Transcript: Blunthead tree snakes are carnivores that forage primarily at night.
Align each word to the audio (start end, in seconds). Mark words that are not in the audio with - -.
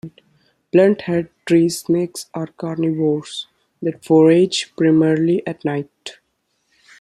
Blunthead 0.71 1.29
tree 1.45 1.69
snakes 1.69 2.25
are 2.33 2.47
carnivores 2.47 3.45
that 3.83 4.03
forage 4.03 4.73
primarily 4.75 5.45
at 5.45 5.63
night. 5.63 6.17